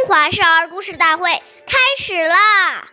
[0.00, 1.30] 中华少儿故事大会
[1.66, 2.88] 开始啦！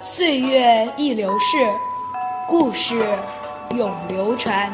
[0.00, 1.64] 岁月易流逝，
[2.48, 3.06] 故事
[3.76, 4.68] 永流传。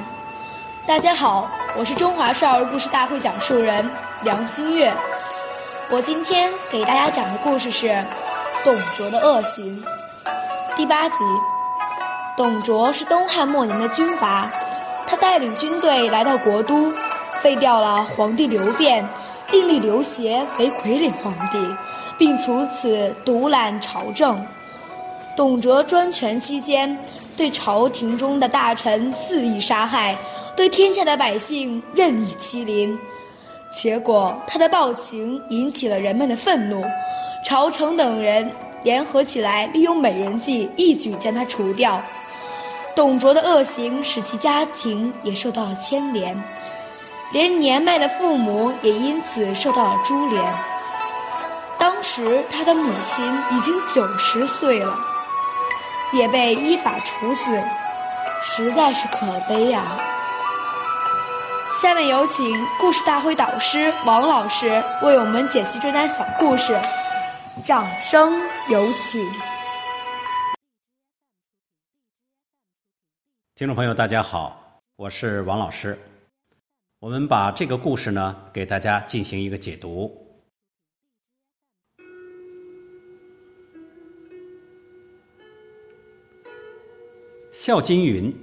[0.87, 3.91] 大家好，我是中华少儿故事大会讲述人
[4.23, 4.91] 梁新月。
[5.91, 7.89] 我今天给大家讲的故事是
[8.65, 9.85] 《董卓的恶行》
[10.77, 11.19] 第八集。
[12.39, 14.51] 董卓是东汉末年的军阀，
[15.07, 16.91] 他带领军队来到国都。
[17.43, 19.07] 废掉了皇帝刘辩，
[19.53, 21.59] 另立刘协为傀儡皇帝，
[22.19, 24.45] 并从此独揽朝政。
[25.37, 26.99] 董卓专权期间，
[27.37, 30.17] 对朝廷中的大臣肆意杀害，
[30.57, 32.99] 对天下的百姓任意欺凌。
[33.71, 36.85] 结果，他的暴行引起了人们的愤怒，
[37.45, 38.51] 朝臣等人
[38.83, 42.03] 联合起来，利用美人计，一举将他除掉。
[42.97, 46.37] 董卓的恶行使其家庭也受到了牵连。
[47.31, 50.43] 连年迈的父母也因此受到了株连。
[51.79, 54.99] 当时他的母亲已经九十岁了，
[56.13, 57.63] 也被依法处死，
[58.43, 59.83] 实在是可悲呀。
[61.75, 66.81] 下面有请故事大会导师王老师为我们解析这段小故事，
[67.63, 69.23] 掌声有请。
[73.55, 75.97] 听众朋友，大家好，我是王老师。
[77.01, 80.13] 我们把这个故事呢，给大家进行一个解读。
[87.53, 88.35] 《孝经》云：“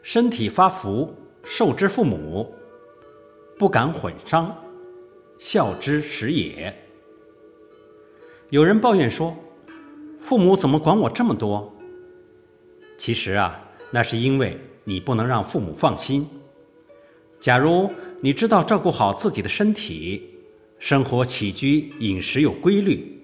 [0.00, 2.54] 身体发福，受之父母，
[3.58, 4.56] 不敢毁伤，
[5.36, 6.72] 孝之始也。”
[8.50, 9.36] 有人抱怨说
[10.22, 11.74] ：“父母怎么管我这么多？”
[12.96, 16.28] 其实啊，那是因为你不能让父母放心。
[17.38, 20.30] 假如你知道照顾好自己的身体，
[20.78, 23.20] 生活起居饮食有规律，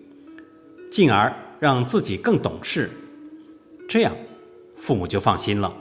[0.91, 2.91] 进而让自己更懂事，
[3.89, 4.15] 这样
[4.77, 5.75] 父母就放心了。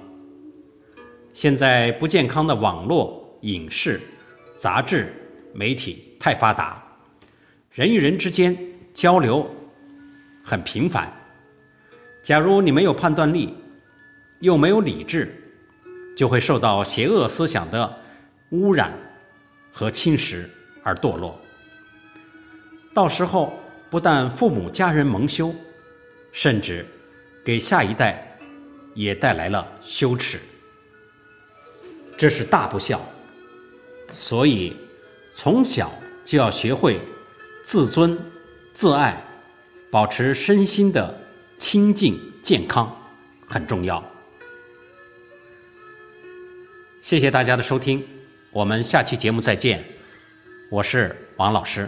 [1.34, 4.02] 现在不健康的网络、影视、
[4.56, 5.14] 杂志、
[5.54, 6.82] 媒体太发达，
[7.72, 8.58] 人与人之间
[8.94, 9.50] 交流
[10.44, 11.12] 很频繁。
[12.24, 13.54] 假如你没有判断力，
[14.40, 15.34] 又没有理智，
[16.18, 17.98] 就会受到邪恶思想的。
[18.52, 18.94] 污染
[19.72, 20.46] 和侵蚀
[20.84, 21.40] 而堕落，
[22.94, 23.54] 到时候
[23.90, 25.54] 不但父母家人蒙羞，
[26.32, 26.86] 甚至
[27.44, 28.38] 给下一代
[28.94, 30.40] 也带来了羞耻，
[32.18, 33.02] 这是大不孝。
[34.14, 34.76] 所以
[35.34, 35.90] 从小
[36.26, 37.00] 就要学会
[37.64, 38.20] 自尊、
[38.74, 39.24] 自爱，
[39.90, 41.18] 保持身心的
[41.58, 42.94] 清净健康，
[43.48, 44.04] 很重要。
[47.00, 48.06] 谢谢大家的收听。
[48.54, 49.82] 我们下期节目再见，
[50.70, 51.88] 我是王老师。